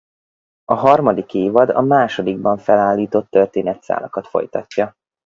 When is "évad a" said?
1.33-1.81